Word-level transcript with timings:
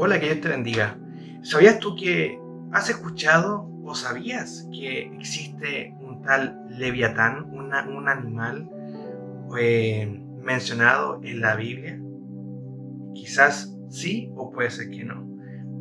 Hola, 0.00 0.20
que 0.20 0.26
Dios 0.26 0.40
te 0.40 0.48
bendiga. 0.48 0.96
¿Sabías 1.42 1.80
tú 1.80 1.96
que 1.96 2.38
has 2.70 2.88
escuchado 2.88 3.68
o 3.82 3.96
sabías 3.96 4.68
que 4.72 5.10
existe 5.16 5.92
un 6.00 6.22
tal 6.22 6.56
leviatán, 6.70 7.50
un 7.50 8.08
animal 8.08 8.70
eh, 9.58 10.22
mencionado 10.40 11.20
en 11.24 11.40
la 11.40 11.56
Biblia? 11.56 12.00
Quizás 13.12 13.76
sí 13.88 14.30
o 14.36 14.52
puede 14.52 14.70
ser 14.70 14.88
que 14.88 15.02
no. 15.02 15.26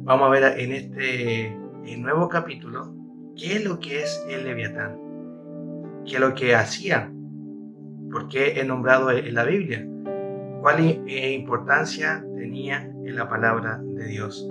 Vamos 0.04 0.28
a 0.28 0.32
ver 0.32 0.60
en 0.62 0.72
este 0.72 1.56
nuevo 2.00 2.28
capítulo 2.28 2.96
qué 3.36 3.58
es 3.58 3.64
lo 3.64 3.80
que 3.80 4.02
es 4.02 4.26
el 4.28 4.46
leviatán, 4.46 4.98
qué 6.08 6.16
es 6.16 6.20
lo 6.20 6.34
que 6.34 6.56
hacía, 6.56 7.14
por 8.12 8.30
qué 8.30 8.60
es 8.60 8.66
nombrado 8.66 9.12
en 9.12 9.36
la 9.36 9.44
Biblia 9.44 9.88
cuál 10.68 10.82
eh, 11.08 11.32
importancia 11.32 12.22
tenía 12.36 12.82
en 12.82 13.16
la 13.16 13.30
palabra 13.30 13.80
de 13.82 14.06
Dios. 14.06 14.46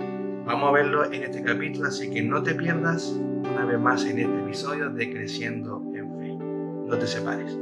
Vamos 0.47 0.69
a 0.69 0.71
verlo 0.71 1.05
en 1.13 1.21
este 1.21 1.43
capítulo, 1.43 1.89
así 1.89 2.09
que 2.09 2.23
no 2.23 2.41
te 2.41 2.55
pierdas 2.55 3.15
una 3.51 3.65
vez 3.65 3.79
más 3.79 4.03
en 4.03 4.17
este 4.17 4.39
episodio 4.39 4.89
de 4.89 5.11
Creciendo 5.11 5.79
en 5.93 6.17
Fe. 6.17 6.35
No 6.87 6.97
te 6.97 7.05
separes. 7.05 7.55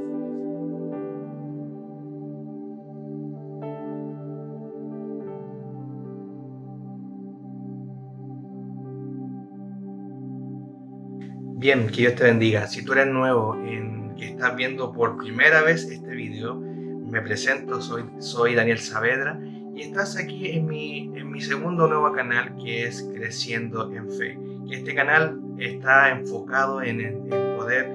Bien, 11.57 11.87
que 11.87 11.95
Dios 11.97 12.15
te 12.15 12.23
bendiga. 12.23 12.67
Si 12.67 12.85
tú 12.85 12.93
eres 12.93 13.07
nuevo 13.07 13.55
en 13.55 13.95
estás 14.35 14.55
viendo 14.55 14.91
por 14.91 15.17
primera 15.17 15.61
vez 15.61 15.89
este 15.89 16.11
video, 16.11 16.61
me 17.09 17.21
presento, 17.21 17.81
soy, 17.81 18.03
soy 18.19 18.55
Daniel 18.55 18.79
Saavedra 18.79 19.39
y 19.75 19.81
estás 19.81 20.17
aquí 20.17 20.51
en 20.51 20.67
mi, 20.67 21.11
en 21.15 21.31
mi 21.31 21.41
segundo 21.41 21.87
nuevo 21.87 22.11
canal 22.13 22.55
que 22.57 22.85
es 22.85 23.07
Creciendo 23.13 23.91
en 23.91 24.09
Fe. 24.09 24.39
Este 24.71 24.95
canal 24.95 25.39
está 25.59 26.09
enfocado 26.09 26.81
en, 26.81 27.29
poder 27.57 27.85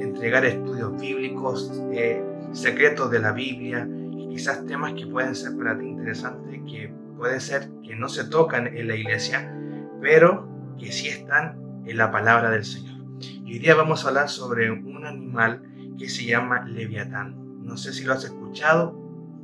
entregar 0.00 0.44
estudios 0.44 1.00
bíblicos, 1.00 1.70
eh, 1.92 2.22
secretos 2.52 3.10
de 3.10 3.20
la 3.20 3.32
Biblia 3.32 3.86
y 4.12 4.28
quizás 4.28 4.64
temas 4.66 4.94
que 4.94 5.06
pueden 5.06 5.34
ser 5.34 5.56
para 5.56 5.78
ti 5.78 5.86
interesantes, 5.86 6.60
que 6.70 6.92
puede 7.16 7.40
ser 7.40 7.70
que 7.82 7.94
no 7.94 8.08
se 8.08 8.24
tocan 8.24 8.66
en 8.66 8.88
la 8.88 8.96
iglesia, 8.96 9.52
pero 10.00 10.48
que 10.78 10.90
sí 10.90 11.08
están 11.08 11.58
en 11.86 11.96
la 11.96 12.10
palabra 12.10 12.50
del 12.50 12.64
Señor. 12.64 12.96
Y 13.44 13.52
hoy 13.52 13.58
día 13.58 13.74
vamos 13.74 14.04
a 14.04 14.08
hablar 14.08 14.28
sobre 14.28 14.70
un 14.70 15.06
animal 15.06 15.62
que 15.98 16.08
se 16.08 16.24
llama 16.24 16.64
Leviatán. 16.66 17.64
No 17.64 17.76
sé 17.76 17.92
si 17.92 18.04
lo 18.04 18.12
has 18.12 18.24
escuchado, 18.24 18.45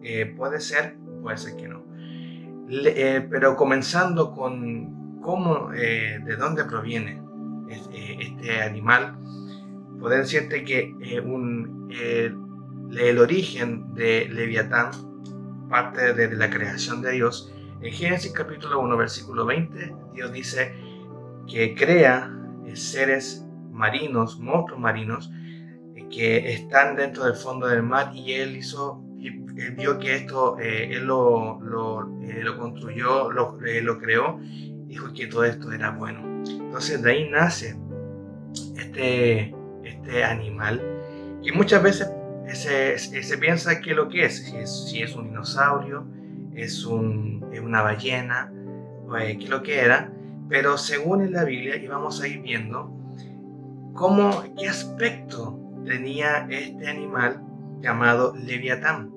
eh, 0.03 0.35
puede 0.37 0.61
ser, 0.61 0.97
puede 1.23 1.37
ser 1.37 1.57
que 1.57 1.69
no. 1.69 1.85
Eh, 2.69 3.27
pero 3.31 3.57
comenzando 3.57 4.33
con 4.33 5.21
cómo, 5.21 5.73
eh, 5.73 6.21
de 6.25 6.37
dónde 6.37 6.65
proviene 6.65 7.23
este 7.69 8.61
animal, 8.61 9.17
puedo 9.99 10.17
decirte 10.17 10.65
que 10.65 10.95
el 12.99 13.19
origen 13.19 13.95
de 13.95 14.29
Leviatán 14.29 14.91
parte 15.71 16.13
de, 16.13 16.29
de 16.29 16.37
la 16.37 16.51
creación 16.51 17.01
de 17.01 17.13
Dios. 17.13 17.55
En 17.81 17.93
Génesis 17.93 18.33
capítulo 18.33 18.81
1, 18.81 18.97
versículo 18.97 19.47
20, 19.47 19.95
Dios 20.13 20.33
dice 20.33 20.75
que 21.49 21.75
crea 21.75 22.31
seres 22.75 23.47
marinos, 23.71 24.39
monstruos 24.39 24.81
marinos, 24.81 25.31
que 26.13 26.53
están 26.53 26.95
dentro 26.95 27.25
del 27.25 27.35
fondo 27.35 27.67
del 27.67 27.83
mar 27.83 28.13
y 28.15 28.35
él 28.35 28.57
hizo 28.57 29.03
y 29.19 29.31
vio 29.71 29.99
que 29.99 30.15
esto 30.17 30.59
eh, 30.59 30.91
él 30.93 31.07
lo, 31.07 31.61
lo, 31.61 32.21
eh, 32.23 32.41
lo 32.43 32.59
construyó, 32.59 33.31
lo, 33.31 33.59
eh, 33.65 33.81
lo, 33.81 33.99
creó, 33.99 34.41
dijo 34.87 35.13
que 35.13 35.27
todo 35.27 35.45
esto 35.45 35.73
era 35.73 35.91
bueno. 35.91 36.21
Entonces 36.47 37.03
de 37.03 37.11
ahí 37.11 37.29
nace 37.31 37.77
este, 38.77 39.55
este 39.85 40.25
animal 40.25 40.83
que 41.43 41.53
muchas 41.53 41.83
veces 41.83 42.11
se, 42.53 42.99
se 42.99 43.39
piensa 43.39 43.81
que 43.81 43.95
lo 43.95 44.09
que 44.09 44.25
es, 44.27 44.45
si 44.45 44.57
es, 44.57 44.85
si 44.89 45.03
es 45.03 45.15
un 45.15 45.29
dinosaurio, 45.29 46.07
es, 46.55 46.85
un, 46.85 47.49
es 47.53 47.61
una 47.61 47.83
ballena, 47.83 48.53
que 49.39 49.47
lo 49.49 49.63
que 49.63 49.79
era, 49.79 50.11
pero 50.49 50.79
según 50.79 51.23
en 51.23 51.33
la 51.33 51.45
Biblia, 51.45 51.77
y 51.77 51.87
vamos 51.87 52.21
a 52.23 52.29
ir 52.29 52.41
viendo 52.41 52.91
cómo, 53.93 54.43
qué 54.59 54.69
aspecto 54.69 55.62
tenía 55.85 56.47
este 56.51 56.89
animal 56.89 57.43
llamado 57.81 58.35
Leviatán. 58.37 59.13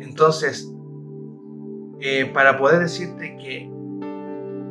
Entonces, 0.00 0.72
eh, 2.00 2.30
para 2.32 2.58
poder 2.58 2.80
decirte 2.80 3.36
que 3.36 3.70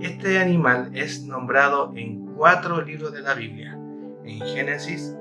este 0.02 0.40
animal 0.40 0.91
es 0.94 1.25
nombrado 1.25 1.91
en 1.96 2.25
cuatro 2.35 2.81
libros 2.81 3.13
de 3.13 3.22
la 3.22 3.34
Biblia, 3.34 3.78
en 4.24 4.40
Génesis, 4.41 5.16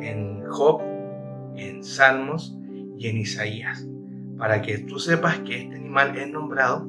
en 0.00 0.44
Job, 0.48 0.82
en 1.56 1.82
Salmos 1.82 2.56
y 2.98 3.08
en 3.08 3.16
Isaías, 3.16 3.86
para 4.36 4.60
que 4.62 4.78
tú 4.78 4.98
sepas 4.98 5.38
que 5.40 5.62
este 5.62 5.76
animal 5.76 6.16
es 6.16 6.28
nombrado 6.28 6.88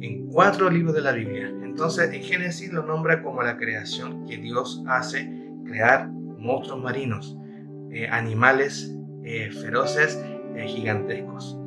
en 0.00 0.26
cuatro 0.28 0.70
libros 0.70 0.94
de 0.94 1.00
la 1.00 1.12
Biblia. 1.12 1.48
Entonces, 1.62 2.12
en 2.12 2.22
Génesis 2.22 2.72
lo 2.72 2.84
nombra 2.84 3.22
como 3.22 3.42
la 3.42 3.56
creación 3.56 4.26
que 4.26 4.36
Dios 4.36 4.82
hace, 4.86 5.32
crear 5.64 6.08
monstruos 6.10 6.82
marinos. 6.82 7.36
Eh, 7.92 8.06
animales 8.08 8.94
eh, 9.24 9.50
feroces 9.50 10.22
eh, 10.54 10.64
gigantescos. 10.64 11.58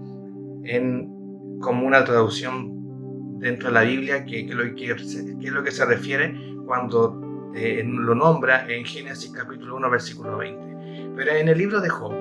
En, 0.63 1.59
como 1.59 1.85
una 1.85 2.05
traducción 2.05 3.39
dentro 3.39 3.67
de 3.67 3.73
la 3.73 3.81
Biblia, 3.81 4.23
que, 4.23 4.45
que, 4.45 4.53
lo, 4.53 4.63
que, 4.73 4.75
que 4.75 5.47
es 5.47 5.51
lo 5.51 5.63
que 5.63 5.71
se 5.71 5.85
refiere 5.85 6.33
cuando 6.65 7.19
lo 7.53 8.15
nombra 8.15 8.65
en 8.67 8.85
Génesis 8.85 9.31
capítulo 9.31 9.75
1, 9.75 9.89
versículo 9.89 10.37
20. 10.37 11.13
Pero 11.15 11.31
en 11.33 11.49
el 11.49 11.57
libro 11.57 11.81
de 11.81 11.89
Job, 11.89 12.13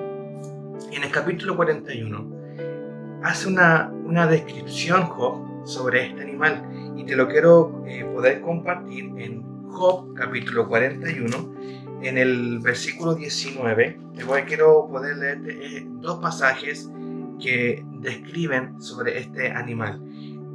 en 0.91 1.03
el 1.03 1.09
capítulo 1.09 1.55
41, 1.55 3.21
hace 3.23 3.47
una, 3.47 3.89
una 4.03 4.27
descripción 4.27 5.03
Job 5.03 5.65
sobre 5.65 6.07
este 6.07 6.21
animal 6.21 6.93
y 6.97 7.05
te 7.05 7.15
lo 7.15 7.27
quiero 7.27 7.83
poder 8.13 8.41
compartir 8.41 9.11
en 9.17 9.41
Job 9.69 10.13
capítulo 10.13 10.67
41 10.67 11.53
en 12.03 12.17
el 12.17 12.59
versículo 12.59 13.15
19, 13.15 13.99
quiero 14.45 14.87
poder 14.89 15.17
leer 15.17 15.41
eh, 15.47 15.87
dos 15.87 16.19
pasajes 16.19 16.89
que 17.41 17.83
describen 17.99 18.81
sobre 18.81 19.17
este 19.19 19.51
animal. 19.51 20.01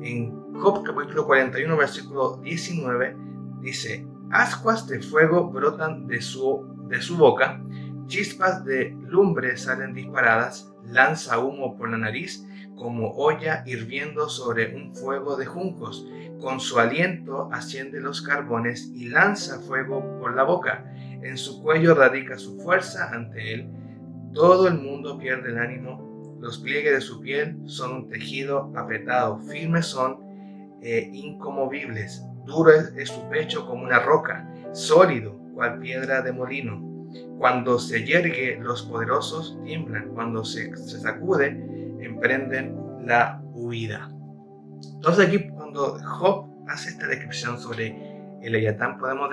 En 0.02 0.52
Job 0.54 0.84
capítulo 0.84 1.26
41, 1.26 1.76
versículo 1.76 2.36
19, 2.42 3.16
dice, 3.60 4.06
ascuas 4.30 4.86
de 4.86 5.00
fuego 5.00 5.50
brotan 5.50 6.06
de 6.06 6.20
su, 6.20 6.66
de 6.86 7.00
su 7.00 7.16
boca, 7.16 7.60
chispas 8.06 8.64
de 8.64 8.96
lumbre 9.06 9.56
salen 9.56 9.94
disparadas, 9.94 10.72
lanza 10.84 11.38
humo 11.38 11.76
por 11.76 11.90
la 11.90 11.98
nariz 11.98 12.44
como 12.78 13.10
olla 13.16 13.62
hirviendo 13.66 14.28
sobre 14.28 14.74
un 14.74 14.94
fuego 14.94 15.36
de 15.36 15.46
juncos. 15.46 16.06
Con 16.40 16.60
su 16.60 16.78
aliento 16.78 17.48
asciende 17.52 18.00
los 18.00 18.22
carbones 18.22 18.90
y 18.94 19.08
lanza 19.08 19.60
fuego 19.60 20.18
por 20.20 20.34
la 20.34 20.44
boca 20.44 20.84
en 21.22 21.36
su 21.36 21.62
cuello 21.62 21.94
radica 21.94 22.38
su 22.38 22.58
fuerza 22.60 23.10
ante 23.12 23.54
él. 23.54 23.68
Todo 24.32 24.68
el 24.68 24.74
mundo 24.74 25.18
pierde 25.18 25.50
el 25.50 25.58
ánimo. 25.58 26.36
Los 26.40 26.58
pliegues 26.58 26.92
de 26.92 27.00
su 27.00 27.20
piel 27.20 27.58
son 27.64 27.92
un 27.92 28.08
tejido 28.08 28.72
apretado. 28.76 29.38
Firmes 29.40 29.86
son 29.86 30.20
eh, 30.80 31.10
incomovibles. 31.12 32.24
Duro 32.44 32.70
es, 32.70 33.08
su 33.08 33.28
pecho 33.28 33.66
como 33.66 33.84
una 33.84 33.98
roca. 33.98 34.48
Sólido, 34.72 35.36
cual 35.54 35.80
piedra 35.80 36.22
de 36.22 36.32
molino. 36.32 36.87
Cuando 37.38 37.78
se 37.78 38.04
yergue, 38.04 38.58
los 38.60 38.82
poderosos 38.82 39.58
tiemblan. 39.64 40.10
Cuando 40.14 40.44
se, 40.44 40.74
sacude, 40.76 41.48
emprenden 42.00 42.76
la 43.04 43.40
huida. 43.52 44.10
Entonces 44.94 45.26
aquí 45.26 45.48
cuando 45.48 45.98
Job 46.04 46.46
hace 46.68 46.90
esta 46.90 47.06
descripción 47.06 47.58
sobre 47.58 47.96
el 48.42 48.52
Leviatán 48.52 48.98
podemos 48.98 49.30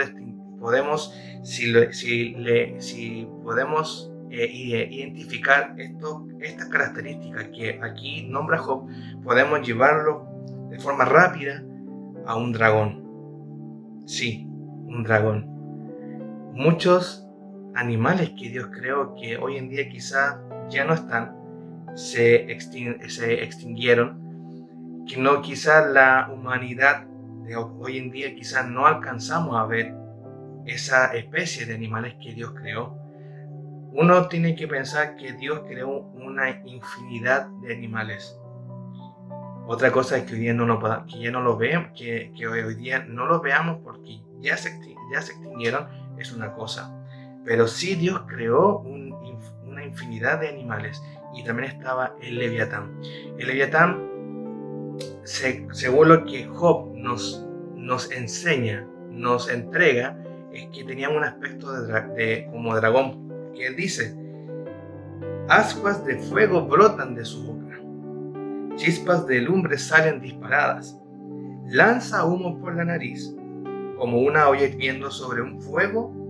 podemos, 0.59 1.13
si, 1.43 1.73
si, 1.91 2.35
si 2.79 3.27
podemos 3.43 4.11
eh, 4.31 4.49
identificar 4.51 5.75
esto, 5.77 6.27
estas 6.41 6.67
características 6.69 7.49
que 7.49 7.79
aquí 7.83 8.27
nombra 8.27 8.57
Job, 8.57 8.87
podemos 9.23 9.65
llevarlo 9.65 10.27
de 10.69 10.79
forma 10.79 11.05
rápida 11.05 11.63
a 12.25 12.35
un 12.35 12.51
dragón. 12.51 13.03
Sí, 14.05 14.47
un 14.47 15.03
dragón. 15.03 15.45
Muchos 16.53 17.24
animales 17.75 18.31
que 18.31 18.49
Dios 18.49 18.69
creó 18.71 19.15
que 19.15 19.37
hoy 19.37 19.57
en 19.57 19.69
día 19.69 19.89
quizá 19.89 20.41
ya 20.69 20.85
no 20.85 20.93
están, 20.93 21.35
se, 21.95 22.47
se 22.59 23.43
extinguieron, 23.43 25.05
que 25.07 25.17
no 25.17 25.41
quizá 25.41 25.85
la 25.85 26.29
humanidad 26.33 27.05
de 27.43 27.55
hoy 27.55 27.97
en 27.99 28.11
día 28.11 28.33
quizá 28.33 28.63
no 28.63 28.87
alcanzamos 28.87 29.55
a 29.55 29.65
ver 29.65 29.93
esa 30.65 31.13
especie 31.13 31.65
de 31.65 31.75
animales 31.75 32.15
que 32.21 32.33
Dios 32.33 32.53
creó, 32.55 32.97
uno 33.91 34.27
tiene 34.27 34.55
que 34.55 34.67
pensar 34.67 35.15
que 35.15 35.33
Dios 35.33 35.61
creó 35.67 35.99
una 36.15 36.49
infinidad 36.65 37.47
de 37.61 37.73
animales. 37.73 38.37
Otra 39.67 39.91
cosa 39.91 40.17
es 40.17 40.25
que 40.25 40.33
hoy 40.33 40.39
día 40.41 40.53
no 40.53 40.65
lo, 40.65 40.79
que 41.05 41.19
ya 41.19 41.31
no 41.31 41.41
lo 41.41 41.57
vean, 41.57 41.93
que, 41.93 42.31
que, 42.35 42.47
hoy 42.47 42.75
día 42.75 43.05
no 43.07 43.25
lo 43.25 43.41
veamos 43.41 43.79
porque 43.83 44.21
ya 44.39 44.57
se, 44.57 44.77
ya 45.11 45.21
se 45.21 45.33
extinguieron, 45.33 45.87
es 46.19 46.33
una 46.33 46.51
cosa. 46.53 46.94
Pero 47.45 47.67
sí 47.67 47.95
Dios 47.95 48.21
creó 48.27 48.79
una 48.79 49.85
infinidad 49.85 50.41
de 50.41 50.49
animales 50.49 51.01
y 51.35 51.43
también 51.43 51.71
estaba 51.71 52.15
el 52.21 52.37
leviatán. 52.37 52.99
El 53.37 53.47
leviatán, 53.47 54.09
según 55.23 56.09
lo 56.09 56.25
que 56.25 56.45
Job 56.47 56.93
nos, 56.95 57.45
nos 57.75 58.11
enseña, 58.11 58.87
nos 59.11 59.49
entrega, 59.49 60.17
es 60.51 60.67
que 60.69 60.83
tenía 60.85 61.09
un 61.09 61.23
aspecto 61.23 61.71
de, 61.83 62.47
como 62.51 62.75
dragón, 62.75 63.51
que 63.53 63.67
él 63.67 63.75
dice, 63.75 64.15
ascuas 65.49 66.05
de 66.05 66.17
fuego 66.17 66.65
brotan 66.65 67.15
de 67.15 67.25
su 67.25 67.43
boca, 67.45 67.79
chispas 68.75 69.27
de 69.27 69.41
lumbre 69.41 69.77
salen 69.77 70.21
disparadas, 70.21 70.97
lanza 71.67 72.25
humo 72.25 72.59
por 72.59 72.75
la 72.75 72.85
nariz, 72.85 73.35
como 73.97 74.19
una 74.19 74.47
olla 74.47 74.63
hirviendo 74.63 75.11
sobre 75.11 75.41
un 75.41 75.61
fuego. 75.61 76.24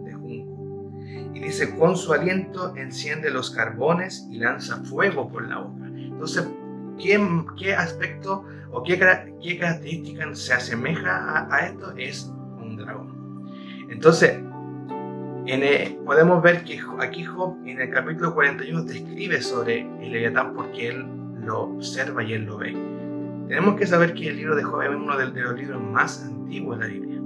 Y 1.35 1.39
dice, 1.41 1.77
con 1.77 1.97
su 1.97 2.13
aliento 2.13 2.73
enciende 2.77 3.29
los 3.29 3.51
carbones 3.51 4.25
y 4.31 4.37
lanza 4.37 4.77
fuego 4.85 5.29
por 5.29 5.45
la 5.45 5.59
boca. 5.59 5.85
Entonces, 5.85 6.47
¿qué, 6.97 7.19
qué 7.59 7.75
aspecto 7.75 8.45
o 8.71 8.81
qué, 8.83 8.97
qué 9.43 9.59
característica 9.59 10.33
se 10.33 10.53
asemeja 10.53 11.45
a, 11.53 11.67
esto? 11.67 11.93
Es 11.97 12.33
un 12.57 12.77
dragón. 12.77 13.49
Entonces, 13.89 14.39
en 15.47 16.05
podemos 16.05 16.41
ver 16.41 16.63
que 16.63 16.79
aquí 16.99 17.25
Job 17.25 17.57
en 17.65 17.81
el 17.81 17.89
capítulo 17.89 18.33
41 18.33 18.83
describe 18.83 19.41
sobre 19.41 19.81
el 19.81 20.13
Leviatán 20.13 20.53
porque 20.55 20.87
él 20.87 21.05
lo 21.41 21.63
observa 21.63 22.23
y 22.23 22.31
él 22.31 22.45
lo 22.45 22.59
ve. 22.59 22.71
Tenemos 23.49 23.75
que 23.75 23.85
saber 23.85 24.13
que 24.13 24.29
el 24.29 24.37
libro 24.37 24.55
de 24.55 24.63
Job 24.63 24.83
es 24.83 24.89
uno 24.89 25.17
de, 25.17 25.31
de 25.31 25.41
los 25.41 25.59
libros 25.59 25.81
más 25.81 26.23
antiguos 26.23 26.79
de 26.79 26.87
la 26.87 26.93
Biblia. 26.93 27.21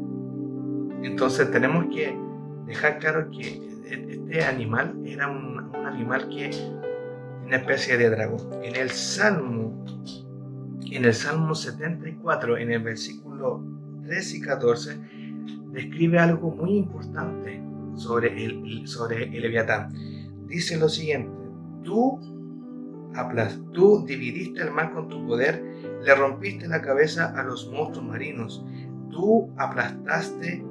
Entonces 1.04 1.52
tenemos 1.52 1.86
que 1.94 2.18
dejar 2.66 2.98
claro 2.98 3.30
que 3.30 3.70
este 3.90 4.44
animal 4.44 5.02
era 5.06 5.28
un, 5.28 5.76
animal 5.86 6.30
que 6.30 6.52
una 7.46 7.58
especie 7.58 7.98
de 7.98 8.10
dragón. 8.10 8.64
En 8.64 8.76
el 8.76 8.92
Salmo, 8.92 9.86
en 10.92 11.06
el 11.06 11.14
Salmo 11.14 11.56
74, 11.56 12.58
en 12.58 12.72
el 12.72 12.84
versículo 12.84 13.64
13 14.06 14.38
y 14.38 14.42
14, 14.42 15.00
describe 15.72 16.20
algo 16.20 16.52
muy 16.52 16.78
importante 16.78 17.62
sobre 17.96 18.46
el, 18.46 18.88
sobre 18.88 19.24
el 19.24 19.42
Leviatán. 19.42 19.92
Dice 20.48 20.78
lo 20.78 20.90
siguiente, 20.90 21.32
tú, 21.84 22.20
tú 23.74 24.06
dividiste 24.06 24.62
el 24.62 24.72
mar 24.72 24.94
con 24.94 25.10
tu 25.10 25.26
poder, 25.26 25.64
le 26.04 26.16
rompiste 26.16 26.68
la 26.68 26.82
cabeza 26.82 27.34
a 27.36 27.44
los 27.44 27.70
monstruos 27.72 28.08
marinos, 28.08 28.64
tú 29.10 29.52
aplastaste 29.58 30.64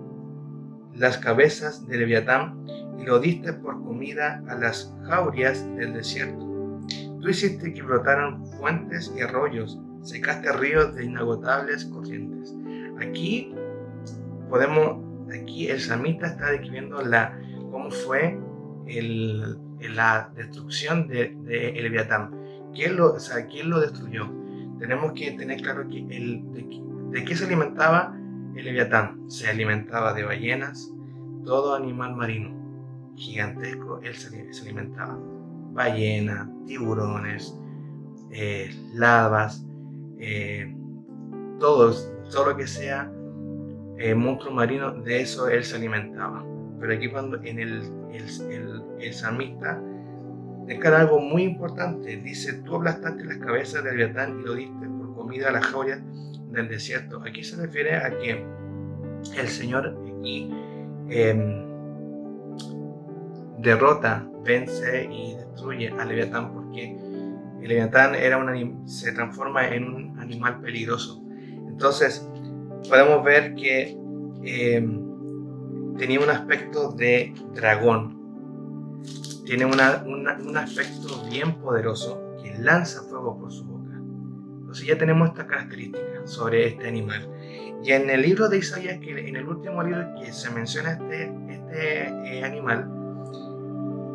las 0.94 1.18
cabezas 1.18 1.86
de 1.86 1.96
Leviatán 1.96 2.58
y 2.98 3.04
lo 3.04 3.18
diste 3.18 3.52
por 3.52 3.82
comida 3.84 4.42
a 4.48 4.54
las 4.56 4.94
jaurias 5.06 5.64
del 5.76 5.94
desierto. 5.94 6.46
Tú 7.20 7.28
hiciste 7.28 7.72
que 7.72 7.82
brotaran 7.82 8.44
fuentes 8.58 9.12
y 9.16 9.20
arroyos, 9.20 9.78
secaste 10.02 10.52
ríos 10.52 10.94
de 10.94 11.04
inagotables 11.04 11.84
corrientes. 11.86 12.54
Aquí 13.00 13.54
podemos, 14.48 15.04
aquí 15.32 15.68
el 15.68 15.80
samita 15.80 16.26
está 16.26 16.50
describiendo 16.50 17.00
la, 17.02 17.38
cómo 17.70 17.90
fue 17.90 18.38
el, 18.86 19.58
la 19.80 20.30
destrucción 20.36 21.06
de, 21.08 21.36
de 21.44 21.72
Leviatán. 21.72 22.30
¿Quién 22.74 22.96
lo, 22.96 23.14
o 23.14 23.20
sea, 23.20 23.46
¿Quién 23.46 23.70
lo 23.70 23.80
destruyó? 23.80 24.30
Tenemos 24.78 25.12
que 25.12 25.32
tener 25.32 25.60
claro 25.60 25.88
que 25.88 25.98
el, 25.98 26.52
de, 26.52 26.82
de 27.10 27.24
qué 27.24 27.34
se 27.34 27.44
alimentaba 27.46 28.14
el 28.54 28.64
leviatán 28.64 29.30
se 29.30 29.48
alimentaba 29.48 30.14
de 30.14 30.24
ballenas, 30.24 30.92
todo 31.44 31.76
animal 31.76 32.16
marino 32.16 32.58
gigantesco, 33.18 34.00
él 34.02 34.14
se, 34.14 34.28
alimentaba. 34.62 35.18
Ballenas, 35.72 36.48
tiburones, 36.66 37.54
eh, 38.30 38.70
lavas, 38.94 39.64
eh, 40.18 40.74
todos, 41.58 42.10
todo 42.30 42.50
lo 42.50 42.56
que 42.56 42.66
sea 42.66 43.10
eh, 43.98 44.14
monstruo 44.14 44.54
marino, 44.54 44.92
de 44.92 45.20
eso 45.20 45.48
él 45.48 45.64
se 45.64 45.76
alimentaba. 45.76 46.44
Pero 46.80 46.94
aquí 46.94 47.10
cuando 47.10 47.42
en 47.42 47.58
el, 47.58 47.82
el, 48.12 48.82
el, 49.00 49.12
salmista 49.12 49.82
declara 50.66 51.00
algo 51.00 51.18
muy 51.18 51.42
importante, 51.42 52.16
dice, 52.18 52.62
tú 52.62 52.76
aplastaste 52.76 53.24
las 53.24 53.38
cabezas 53.38 53.82
del 53.82 53.96
leviatán 53.96 54.40
y 54.40 54.46
lo 54.46 54.54
diste 54.54 54.86
por 54.86 55.14
comida 55.16 55.48
a 55.48 55.52
las 55.52 55.66
joyas 55.66 56.00
del 56.52 56.68
desierto. 56.68 57.20
Aquí 57.26 57.42
se 57.42 57.56
refiere 57.56 57.96
a 57.96 58.16
que 58.18 58.44
el 59.36 59.48
Señor 59.48 59.96
aquí 60.22 60.48
em, 61.10 61.67
derrota, 63.58 64.26
vence 64.44 65.08
y 65.10 65.34
destruye 65.34 65.90
al 65.90 66.08
Leviatán 66.08 66.52
porque 66.52 66.96
el 67.60 67.68
Leviatán 67.68 68.14
era 68.14 68.38
un 68.38 68.88
se 68.88 69.12
transforma 69.12 69.68
en 69.68 69.84
un 69.84 70.18
animal 70.18 70.60
peligroso. 70.60 71.22
Entonces, 71.66 72.28
podemos 72.88 73.24
ver 73.24 73.54
que 73.54 73.96
em, 74.42 75.96
tenía 75.96 76.20
un 76.20 76.30
aspecto 76.30 76.92
de 76.92 77.34
dragón. 77.54 78.16
Tiene 79.44 79.64
un 79.64 80.56
aspecto 80.56 81.24
bien 81.30 81.54
poderoso 81.60 82.20
que 82.42 82.56
lanza 82.58 83.02
fuego 83.02 83.38
por 83.38 83.50
su 83.50 83.64
boca. 83.64 83.94
Entonces 84.60 84.86
ya 84.86 84.98
tenemos 84.98 85.30
esta 85.30 85.46
característica 85.46 86.26
sobre 86.26 86.68
este 86.68 86.86
animal. 86.86 87.28
Y 87.82 87.92
en 87.92 88.10
el 88.10 88.22
libro 88.22 88.48
de 88.48 88.58
Isaías, 88.58 88.98
que 88.98 89.28
en 89.28 89.36
el 89.36 89.48
último 89.48 89.82
libro 89.82 90.06
que 90.20 90.32
se 90.32 90.50
menciona 90.50 90.92
este, 90.92 91.32
este 91.48 92.08
eh, 92.08 92.44
animal, 92.44 92.97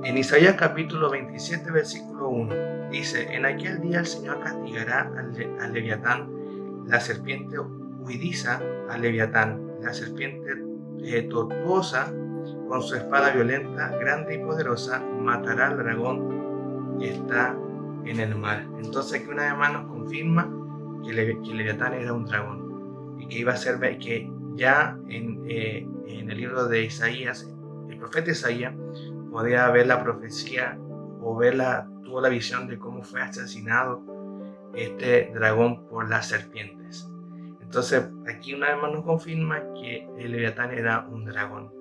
en 0.04 0.18
Isaías 0.18 0.56
capítulo 0.56 1.10
27, 1.10 1.72
versículo 1.72 2.30
1, 2.30 2.90
dice, 2.92 3.34
en 3.34 3.46
aquel 3.46 3.80
día 3.80 4.00
el 4.00 4.06
Señor 4.06 4.42
castigará 4.42 5.10
al, 5.18 5.74
leviatán, 5.74 6.30
la 6.86 7.00
serpiente 7.00 7.58
huidiza 7.58 8.62
al 8.90 9.02
leviatán, 9.02 9.62
la 9.82 9.94
serpiente 9.94 10.52
eh, 11.04 11.24
tortuosa, 11.24 12.14
con 12.68 12.82
su 12.82 12.96
espada 12.96 13.32
violenta, 13.32 13.90
grande 13.98 14.36
y 14.36 14.40
poderosa, 14.40 15.00
matará 15.00 15.68
al 15.68 15.78
dragón 15.78 16.98
que 17.00 17.12
está 17.12 17.56
en 18.04 18.20
el 18.20 18.36
mar. 18.36 18.66
Entonces 18.84 19.22
aquí 19.22 19.32
una 19.32 19.44
vez 19.44 19.58
más 19.58 19.72
nos 19.72 19.88
confirma 19.88 20.52
que, 21.04 21.12
el 21.12 21.58
Leviatán 21.58 21.94
era 21.94 22.12
un 22.12 22.26
dragón 22.26 23.16
y 23.20 23.28
que 23.28 23.40
iba 23.40 23.54
a 23.54 23.58
ser 23.58 23.80
que 24.00 24.30
ya 24.56 24.98
en, 25.08 25.46
eh, 25.48 25.88
en 26.08 26.30
el 26.30 26.38
libro 26.38 26.68
de 26.68 26.84
Isaías, 26.84 27.50
el 27.90 27.98
profeta 27.98 28.32
Isaías 28.32 28.74
podía 29.34 29.68
ver 29.72 29.88
la 29.88 30.02
profecía 30.02 30.78
o 31.22 31.36
ver 31.36 31.56
la, 31.56 31.90
tuvo 32.04 32.22
la 32.22 32.30
visión 32.30 32.68
de 32.68 32.78
cómo 32.78 33.04
fue 33.04 33.20
asesinado 33.22 34.02
este 34.76 35.32
dragón 35.34 35.88
por 35.88 36.08
las 36.08 36.28
serpientes. 36.28 37.10
Entonces 37.60 38.08
aquí 38.28 38.54
una 38.54 38.70
vez 38.70 38.82
más 38.82 38.92
nos 38.94 39.04
confirma 39.04 39.64
que 39.74 40.08
el 40.20 40.32
Leviatán 40.32 40.72
era 40.72 41.08
un 41.08 41.26
dragón, 41.26 41.72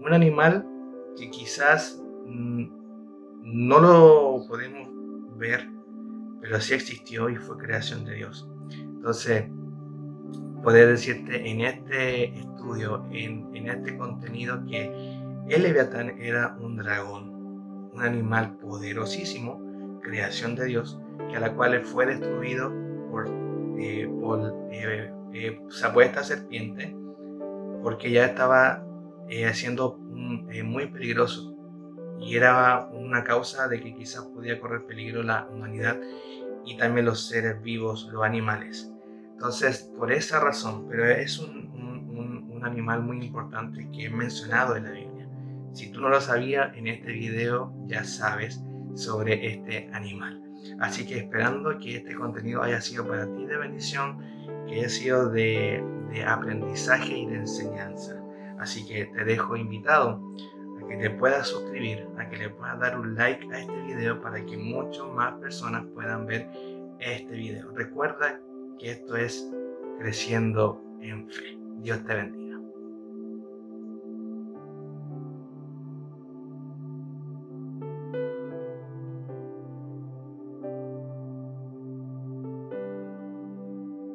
un 0.00 0.12
animal 0.12 0.66
que 1.16 1.30
quizás 1.30 2.02
mm, 2.26 2.66
no 3.42 3.80
lo 3.80 4.46
podemos 4.46 4.88
ver, 5.38 5.66
pero 6.42 6.60
sí 6.60 6.74
existió 6.74 7.30
y 7.30 7.36
fue 7.36 7.56
creación 7.56 8.04
de 8.04 8.16
Dios. 8.16 8.50
Entonces, 8.70 9.46
poder 10.62 10.88
decirte 10.88 11.48
en 11.48 11.62
este 11.62 12.38
estudio, 12.38 13.06
en, 13.10 13.48
en 13.54 13.68
este 13.68 13.96
contenido, 13.96 14.62
que 14.66 15.17
el 15.54 15.62
Leviatán 15.62 16.20
era 16.20 16.56
un 16.60 16.76
dragón, 16.76 17.90
un 17.92 18.02
animal 18.02 18.56
poderosísimo, 18.58 19.60
creación 20.02 20.54
de 20.54 20.66
Dios, 20.66 21.00
que 21.28 21.36
a 21.36 21.40
la 21.40 21.54
cual 21.54 21.84
fue 21.84 22.06
destruido 22.06 22.72
por, 23.10 23.28
eh, 23.78 24.08
por 24.20 24.68
eh, 24.70 25.12
eh, 25.32 25.60
esta 25.72 26.22
serpiente, 26.22 26.96
porque 27.82 28.10
ya 28.10 28.26
estaba 28.26 28.84
siendo 29.52 29.98
muy 29.98 30.86
peligroso 30.86 31.54
y 32.18 32.36
era 32.36 32.88
una 32.92 33.24
causa 33.24 33.68
de 33.68 33.80
que 33.80 33.94
quizás 33.94 34.24
podía 34.26 34.60
correr 34.60 34.84
peligro 34.86 35.22
la 35.22 35.46
humanidad 35.52 36.00
y 36.64 36.76
también 36.76 37.06
los 37.06 37.28
seres 37.28 37.62
vivos, 37.62 38.08
los 38.12 38.24
animales. 38.24 38.92
Entonces, 39.32 39.90
por 39.96 40.12
esa 40.12 40.40
razón, 40.40 40.86
pero 40.88 41.06
es 41.06 41.38
un, 41.38 41.68
un, 41.76 42.64
animal 42.64 43.00
muy 43.02 43.24
importante 43.24 43.88
que 43.92 44.06
he 44.06 44.10
mencionado 44.10 44.76
en 44.76 44.84
la 44.84 44.90
Biblia. 44.90 45.07
Si 45.78 45.92
tú 45.92 46.00
no 46.00 46.08
lo 46.08 46.20
sabías, 46.20 46.76
en 46.76 46.88
este 46.88 47.12
video 47.12 47.72
ya 47.86 48.02
sabes 48.02 48.60
sobre 48.96 49.46
este 49.46 49.88
animal. 49.92 50.42
Así 50.80 51.06
que 51.06 51.18
esperando 51.18 51.78
que 51.78 51.98
este 51.98 52.16
contenido 52.16 52.64
haya 52.64 52.80
sido 52.80 53.06
para 53.06 53.32
ti 53.32 53.46
de 53.46 53.56
bendición, 53.56 54.18
que 54.66 54.74
haya 54.74 54.88
sido 54.88 55.30
de, 55.30 55.80
aprendizaje 56.26 57.16
y 57.16 57.26
de 57.26 57.36
enseñanza. 57.36 58.20
Así 58.58 58.84
que 58.88 59.04
te 59.04 59.24
dejo 59.24 59.54
invitado 59.54 60.20
que 60.88 60.96
te 60.96 61.10
puedas 61.10 61.46
suscribir, 61.46 62.08
a 62.18 62.28
que 62.28 62.38
le 62.38 62.50
puedas 62.50 62.80
dar 62.80 62.98
un 62.98 63.14
like 63.14 63.46
a 63.54 63.60
este 63.60 63.82
video 63.82 64.20
para 64.20 64.44
que 64.44 64.56
muchas 64.56 65.06
más 65.14 65.34
personas 65.34 65.84
puedan 65.94 66.26
ver 66.26 66.48
este 66.98 67.36
video. 67.36 67.70
Recuerda 67.70 68.40
que 68.80 68.90
esto 68.90 69.16
es 69.16 69.48
creciendo 70.00 70.82
en 71.00 71.28
fe. 71.30 71.56
Dios 71.82 72.04
te 72.04 72.14
bendiga. 72.16 72.47